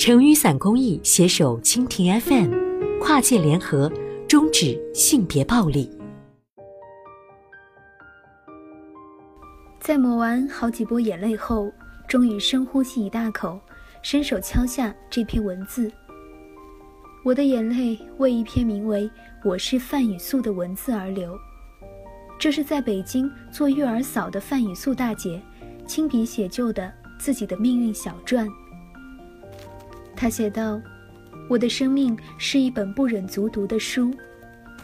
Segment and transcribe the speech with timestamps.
[0.00, 2.50] 成雨伞公益携手蜻蜓 FM，
[3.02, 3.92] 跨界联合，
[4.26, 5.90] 终止性别暴力。
[9.78, 11.70] 在抹完好几波眼泪后，
[12.08, 13.60] 终于深呼吸一大口，
[14.00, 15.92] 伸手敲下这篇文字。
[17.22, 19.02] 我的眼泪为一篇名为
[19.44, 21.38] 《我是范雨素》的文字而流。
[22.38, 25.42] 这是在北京做育儿嫂的范雨素大姐
[25.86, 28.48] 亲笔写就的自己的命运小传。
[30.20, 30.78] 他写道
[31.48, 34.12] ：“我的生命是一本不忍卒读的书，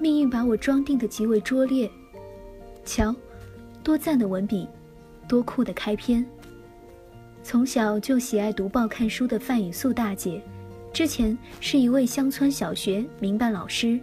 [0.00, 1.86] 命运把我装订的极为拙劣。
[2.82, 3.14] 瞧，
[3.82, 4.66] 多赞的文笔，
[5.28, 6.24] 多酷的开篇。
[7.42, 10.40] 从小就喜爱读报看书的范雨素大姐，
[10.94, 14.00] 之前是一位乡村小学民办老师。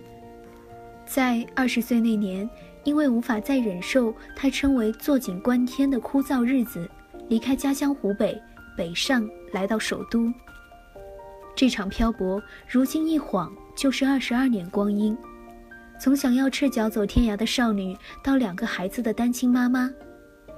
[1.07, 2.47] 在二十岁那年，
[2.83, 6.87] 因为无法再忍受她称为坐井观天的枯燥日子，
[7.29, 8.39] 离开家乡湖北，
[8.77, 10.31] 北上来到首都。”
[11.55, 15.17] 这场漂泊，如今一晃就是二十二年光阴。
[15.97, 19.89] 从想要赤脚走天涯的少女，到两个孩子的单亲妈妈，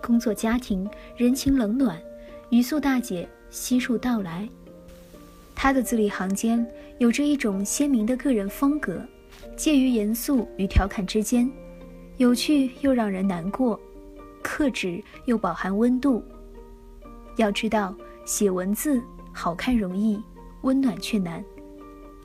[0.02, 2.02] 工作、家庭、人情冷暖，
[2.50, 4.50] 语素大姐悉数道来。
[5.54, 6.66] 她的字里行间
[6.98, 9.00] 有着一种鲜明的个人风格，
[9.56, 11.48] 介于严肃与调侃之间，
[12.18, 13.80] 有趣又让人难过，
[14.42, 16.24] 克制又饱含温度。
[17.36, 17.96] 要知道，
[18.26, 19.00] 写文字
[19.32, 20.20] 好看容易。
[20.62, 21.44] 温暖却难，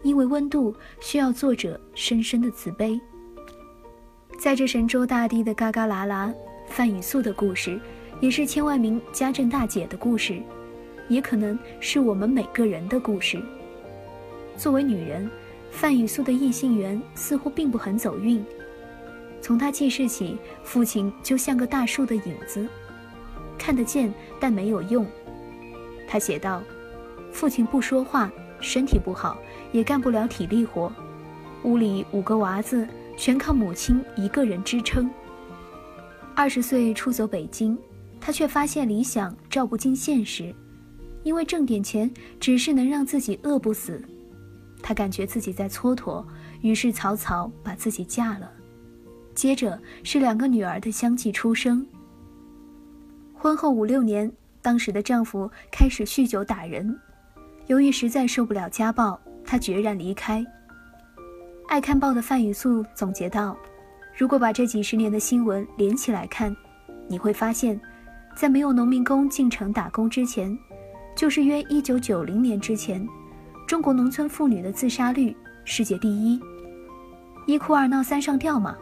[0.03, 3.01] 因为温度需要作者深深的慈悲。
[4.39, 6.33] 在这神州大地的嘎嘎啦啦，
[6.67, 7.79] 范雨素的故事，
[8.21, 10.43] 也是千万名家政大姐的故事，
[11.09, 13.41] 也可能是我们每个人的故事。
[14.57, 15.31] 作为女人，
[15.71, 18.45] 范雨素的异性缘似乎并不很走运。
[19.41, 22.67] 从她记事起，父亲就像个大树的影子，
[23.57, 25.07] 看得见但没有用。
[26.09, 26.63] 她写道。
[27.33, 28.31] 父亲不说话，
[28.61, 29.37] 身体不好，
[29.73, 30.93] 也干不了体力活。
[31.65, 35.11] 屋里五个娃子全靠母亲一个人支撑。
[36.35, 37.77] 二十岁出走北京，
[38.21, 40.55] 他却发现理想照不进现实，
[41.23, 44.03] 因为挣点钱只是能让自己饿不死。
[44.83, 46.25] 他感觉自己在蹉跎，
[46.61, 48.51] 于是草草把自己嫁了。
[49.35, 51.87] 接着是两个女儿的相继出生。
[53.33, 56.99] 婚后五六年，当时的丈夫开始酗酒打人。
[57.69, 60.45] 由于实在受不了家暴，他决然离开。
[61.69, 63.57] 爱看报的范雨素总结道
[64.17, 66.55] ：“如果把这几十年的新闻连起来看，
[67.09, 67.81] 你会发现，
[68.35, 70.57] 在没有农民工进城打工之前，
[71.17, 73.07] 就是约一九九零年之前，
[73.67, 75.35] 中国农村妇女的自杀率
[75.65, 76.41] 世界第一。
[77.47, 78.77] 一哭二闹三上吊嘛。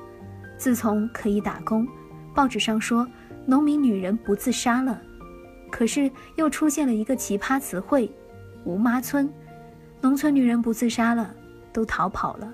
[0.57, 1.87] 自从可以打工，
[2.35, 3.07] 报纸上说
[3.47, 5.01] 农民女人不自杀了，
[5.71, 8.11] 可是又出现了一个奇葩词汇。”
[8.65, 9.33] 吴妈村，
[10.01, 11.35] 农村女人不自杀了，
[11.73, 12.53] 都逃跑了。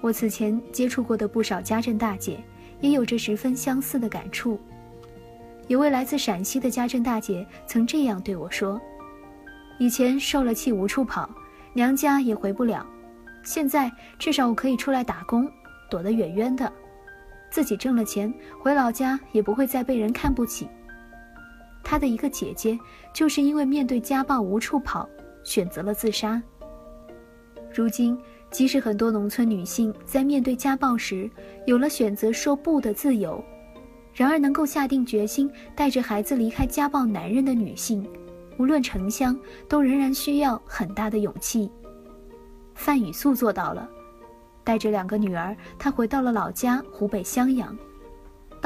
[0.00, 2.38] 我此前接触过的不少家政大姐，
[2.80, 4.60] 也有着十分相似的感触。
[5.66, 8.80] 有位来自陕西的家政大姐曾这样对我说
[9.80, 11.28] ：“以前受了气无处跑，
[11.72, 12.86] 娘家也回不了，
[13.42, 15.50] 现在至少我可以出来打工，
[15.90, 16.70] 躲得远远的，
[17.50, 20.68] 自己挣了钱回老家也不会再被人看不起。”
[21.88, 22.76] 她的一个姐姐，
[23.14, 25.08] 就是因为面对家暴无处跑，
[25.44, 26.42] 选择了自杀。
[27.72, 28.18] 如今，
[28.50, 31.30] 即使很多农村女性在面对家暴时
[31.64, 33.40] 有了选择说不的自由，
[34.12, 38.04] 然而能够下定决心带着孩子离开家暴男人的女性，
[38.58, 39.38] 无论城乡，
[39.68, 41.70] 都仍然需要很大的勇气。
[42.74, 43.88] 范雨素做到了，
[44.64, 47.78] 带着两个女儿，她回到了老家湖北襄阳。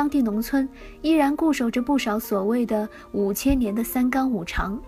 [0.00, 0.66] 当地农村
[1.02, 4.80] 依然固守着不少所谓的五千年的三纲五常，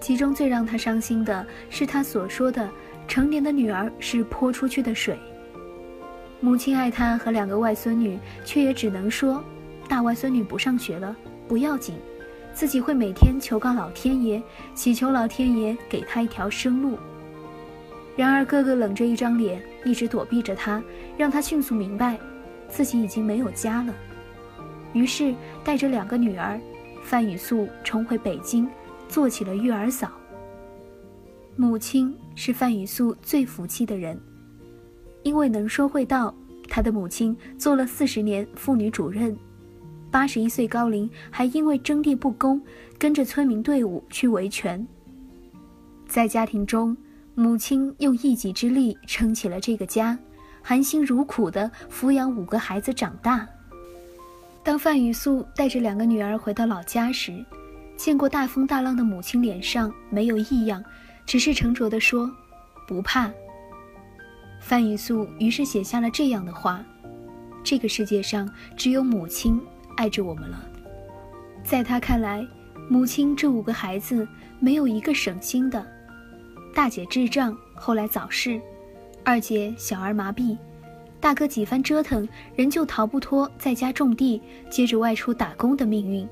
[0.00, 2.68] 其中最让他伤心的是他所说的
[3.06, 5.16] 成年的女儿是泼出去的水。
[6.40, 9.40] 母亲爱他和两个外孙女，却也只能说，
[9.88, 11.14] 大外孙女不上学了
[11.46, 11.94] 不要紧，
[12.52, 14.42] 自己会每天求告老天爷，
[14.74, 16.98] 祈求老天爷给他一条生路。
[18.16, 20.82] 然而哥哥冷着一张脸，一直躲避着他，
[21.16, 22.18] 让他迅速明白，
[22.68, 23.94] 自己已经没有家了。
[24.96, 26.58] 于是，带着两个女儿，
[27.02, 28.66] 范雨素重回北京，
[29.10, 30.10] 做起了育儿嫂。
[31.54, 34.18] 母亲是范雨素最服气的人，
[35.22, 36.34] 因为能说会道，
[36.66, 39.36] 她的母亲做了四十年妇女主任，
[40.10, 42.58] 八十一岁高龄还因为征地不公，
[42.98, 44.86] 跟着村民队伍去维权。
[46.08, 46.96] 在家庭中，
[47.34, 50.18] 母亲用一己之力撑起了这个家，
[50.62, 53.46] 含辛茹苦地抚养五个孩子长大。
[54.66, 57.32] 当范雨素带着两个女儿回到老家时，
[57.96, 60.82] 见过大风大浪的母亲脸上没有异样，
[61.24, 62.28] 只是沉着地说
[62.84, 63.30] ：“不怕。”
[64.60, 66.84] 范雨素于是写下了这样的话
[67.62, 69.56] ：“这个世界上只有母亲
[69.96, 70.60] 爱着我们了。”
[71.62, 72.44] 在他看来，
[72.90, 74.26] 母亲这五个孩子
[74.58, 75.86] 没有一个省心的。
[76.74, 78.58] 大姐智障，后来早逝；
[79.24, 80.58] 二姐小儿麻痹；
[81.26, 84.40] 大哥几番折腾，仍旧逃不脱在家种地，
[84.70, 86.24] 接着外出打工的命运。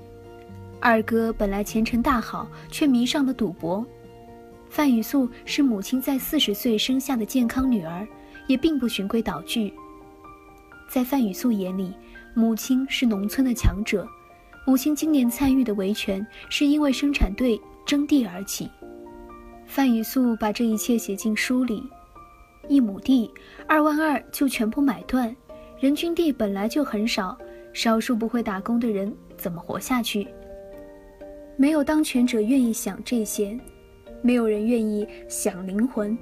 [0.78, 3.84] 二哥本来前程大好，却迷上了赌博。
[4.70, 8.06] 范雨素是母亲在四十岁生下的健康女儿，
[8.46, 9.74] 也并不循规蹈矩。
[10.88, 11.92] 在范雨素眼里，
[12.32, 14.06] 母亲是农村的强者。
[14.64, 18.70] 母亲今年参与的维权，是因为生产队征地而起。
[19.66, 21.82] 范雨素把这一切写进书里。
[22.68, 23.30] 一亩地，
[23.66, 25.34] 二万二就全部买断，
[25.78, 27.36] 人均地本来就很少，
[27.72, 30.26] 少数不会打工的人怎么活下去？
[31.56, 33.58] 没有当权者愿意想这些，
[34.22, 36.16] 没有人愿意想灵魂。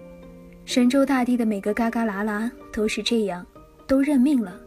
[0.64, 3.44] 神州大地的每个嘎嘎啦啦都是这样，
[3.86, 4.60] 都认命了。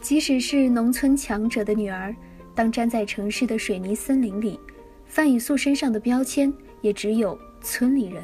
[0.00, 2.14] 即使是农村强者的女儿，
[2.54, 4.58] 当站在城市的水泥森林里，
[5.06, 6.52] 范雨素身上的标签
[6.82, 8.22] 也只有村里人。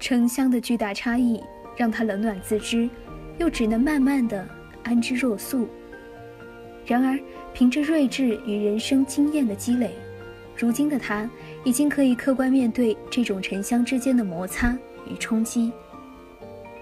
[0.00, 1.40] 城乡的巨大差异
[1.76, 2.90] 让他冷暖自知，
[3.38, 4.48] 又只能慢慢的
[4.82, 5.68] 安之若素。
[6.84, 7.16] 然而。
[7.52, 9.90] 凭着睿智与人生经验的积累，
[10.56, 11.28] 如今的他
[11.64, 14.72] 已经可以客观面对这种城乡之间的摩擦
[15.10, 15.72] 与冲击。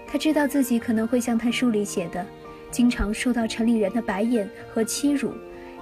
[0.05, 2.23] 他知道自己可能会像他书里写的，
[2.69, 5.33] 经常受到城里人的白眼和欺辱，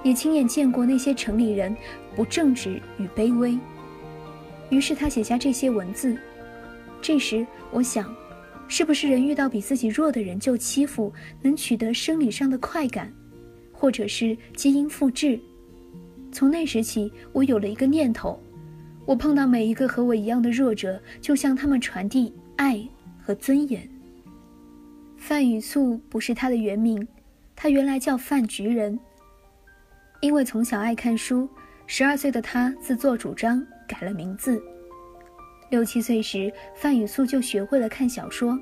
[0.02, 1.76] 也亲眼见过那些城里人
[2.16, 3.58] 不正直与卑微。
[4.70, 6.16] 于是他写下这些文字。
[7.00, 8.14] 这时我想，
[8.66, 13.12] 是不是人遇到比自己弱的人就欺负，能取得生理上的快感？
[13.72, 15.38] 或者是基因复制。
[16.32, 18.42] 从那时起，我有了一个念头：
[19.06, 22.86] 我碰到每一个和我一样的弱者，就向他们传递爱
[23.22, 23.88] 和尊严。
[25.16, 27.06] 范雨素不是他的原名，
[27.56, 28.98] 他原来叫范菊人。
[30.20, 31.48] 因为从小爱看书，
[31.86, 34.60] 十二岁的他自作主张改了名字。
[35.70, 38.58] 六七岁时，范雨素就学会了看小说。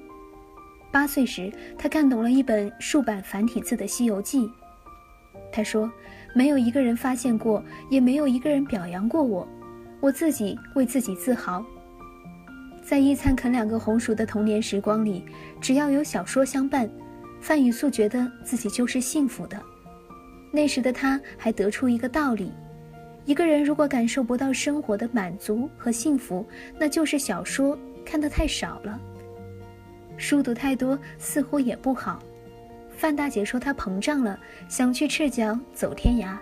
[0.91, 4.41] 八岁时，他看懂了一本竖版繁体字的《西游记》。
[5.53, 5.91] 他说
[6.35, 9.47] ：“没有一个人发现过，也没有一个人表扬过我，
[10.01, 11.65] 我自己为自己自豪。
[12.83, 15.25] 在一餐啃两个红薯的童年时光里，
[15.61, 16.91] 只要有小说相伴，
[17.41, 19.61] 范雨素觉得自己就是幸福的。
[20.51, 22.53] 那时的他还得出一个道理：
[23.27, 26.47] 一个人如果感受不到生活的满足和幸福，
[26.79, 28.99] 那就是小说看得太少了。
[30.17, 32.23] 书读太多似乎也不好。”
[32.97, 34.39] 范大姐说她膨胀了，
[34.69, 36.39] 想去赤脚走天涯。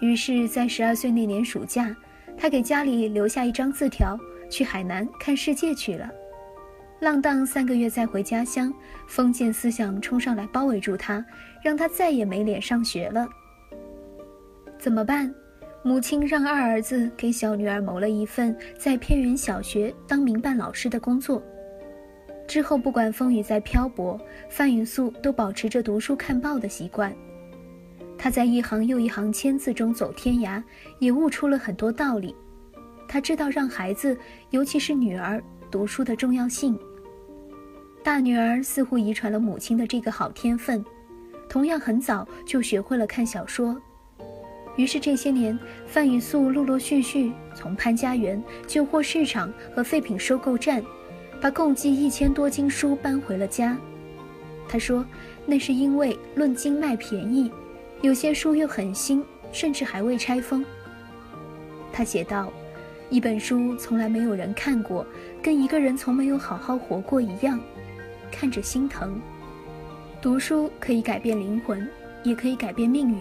[0.00, 1.94] 于是，在十二岁那年暑假，
[2.36, 4.18] 她给家里留下一张字条，
[4.50, 6.10] 去海南看世界去了。
[7.00, 8.72] 浪荡三个月再回家乡，
[9.06, 11.24] 封建思想冲上来包围住她，
[11.62, 13.28] 让她再也没脸上学了。
[14.78, 15.32] 怎么办？
[15.84, 21.42] 母亲让二儿子给小女儿谋了一份在偏远小学当民办老师的工作。
[22.46, 27.12] 之后，不管风雨再漂泊，范云素都保持着读书看报的习惯。
[28.16, 30.62] 他在一行又一行签字中走天涯，
[31.00, 32.34] 也悟出了很多道理。
[33.08, 34.16] 他知道让孩子，
[34.50, 36.78] 尤其是女儿读书的重要性。
[38.04, 40.84] 大女儿似乎遗传了母亲的这个好天分，
[41.48, 43.76] 同样很早就学会了看小说。
[44.76, 50.82] 于是这些年，范雨素陆陆续续从潘家园、旧货市场和废品收购站。
[51.40, 53.76] 把共计一千多斤书搬回了家，
[54.68, 55.04] 他说
[55.44, 57.50] ：“那是因为论斤卖便宜，
[58.00, 60.64] 有些书又很新，甚至还未拆封。”
[61.92, 62.52] 他写道
[63.10, 65.04] ：“一本书从来没有人看过，
[65.42, 67.58] 跟一个人从没有好好活过一样，
[68.30, 69.20] 看着心疼。
[70.20, 71.84] 读书可以改变灵魂，
[72.22, 73.18] 也可以改变命运。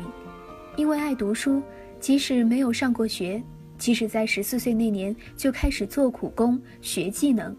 [0.77, 1.61] 因为爱读书，
[1.99, 3.41] 即使没有上过学，
[3.77, 7.55] 即使在十四岁那年就开始做苦工学技能。”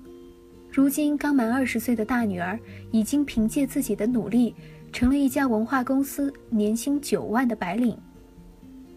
[0.73, 2.59] 如今刚满二十岁的大女儿，
[2.91, 4.55] 已经凭借自己的努力，
[4.91, 7.95] 成了一家文化公司年薪九万的白领。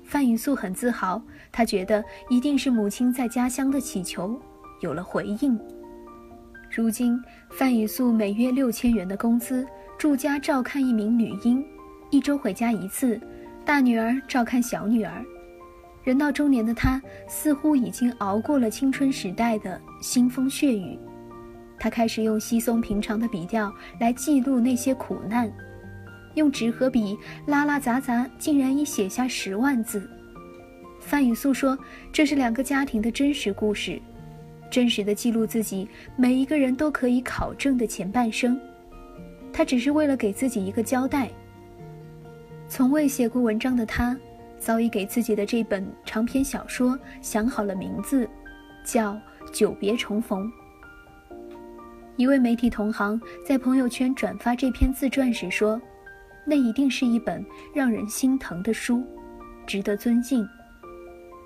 [0.02, 4.40] 范雨素很自豪，她觉得一定是母亲在家乡的祈求
[4.80, 5.60] 有了回应。
[6.74, 9.68] 如今，范雨素每月六千元的工资，
[9.98, 11.62] 住家照看一名女婴，
[12.10, 13.20] 一周回家一次，
[13.66, 15.26] 大女儿照看小女儿。
[16.04, 20.98] 人到中年的她，似乎已经熬过了青春时代的腥风血雨。
[21.80, 25.52] 她开始用稀松平常的笔调来记录那些苦难，
[26.36, 27.18] 用纸和笔
[27.48, 30.08] 拉拉杂杂，竟然已写下十万字。
[31.00, 31.78] 范雨素说
[32.14, 34.00] ：“这是两个家庭的真实故事。
[34.70, 38.60] 真实的记录自己每一个人都可以考证的前半生。
[39.52, 41.30] 他只是为了给自己一个交代。
[42.68, 44.18] 从未写过文章的他，
[44.58, 48.28] 早已给自己的这本长篇小说想好了名字，
[48.84, 49.14] 叫
[49.54, 50.46] 《久别重逢》。
[52.18, 55.80] 一位媒体同行在朋友圈转发这篇自传时说
[56.46, 59.04] ：“那一定是一本让人心疼的书，
[59.68, 60.48] 值得尊敬。”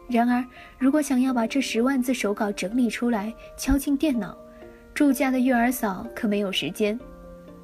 [0.07, 0.43] 然而，
[0.77, 4.37] 如果想要把这十万字手稿整理出来敲进电脑，
[4.93, 6.97] 住家的月儿嫂可没有时间。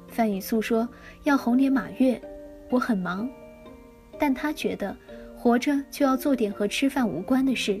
[0.08, 0.88] 范雨素说
[1.24, 2.20] ：“要猴年马月，
[2.70, 3.28] 我很忙。”
[4.18, 4.96] 但他觉得，
[5.36, 7.80] 活着就要做点和吃饭无关的事。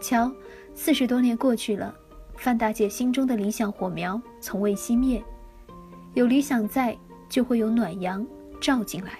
[0.00, 0.30] 瞧，
[0.74, 1.94] 四十多年过去了，
[2.36, 5.22] 范大姐心中的理想火苗从未熄灭。
[6.14, 6.96] 有理想在，
[7.28, 8.26] 就会有暖阳
[8.60, 9.18] 照进来。